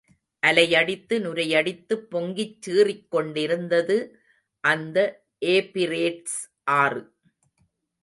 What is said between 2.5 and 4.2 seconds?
சீறிக்கொண்டிருந்தது